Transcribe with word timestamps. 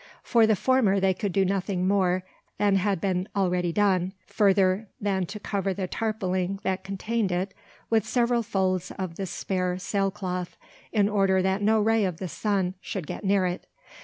For 0.23 0.47
the 0.47 0.55
former 0.55 0.99
they 0.99 1.13
could 1.13 1.31
do 1.31 1.45
nothing 1.45 1.87
more 1.87 2.23
than 2.57 2.77
had 2.77 2.99
been 2.99 3.27
already 3.35 3.71
done, 3.71 4.13
further 4.25 4.87
than 4.99 5.27
to 5.27 5.39
cover 5.39 5.75
the 5.75 5.87
tarpauling 5.87 6.59
that 6.63 6.83
contained 6.83 7.31
it 7.31 7.53
with 7.91 8.03
several 8.07 8.41
folds 8.41 8.89
of 8.89 9.13
the 9.17 9.27
spare 9.27 9.77
sail 9.77 10.09
cloth, 10.09 10.57
in 10.91 11.07
order 11.07 11.43
that 11.43 11.61
no 11.61 11.79
ray 11.79 12.03
of 12.03 12.17
the 12.17 12.27
sun 12.27 12.73
should 12.81 13.05
get 13.05 13.23
near 13.23 13.45
it. 13.45 13.67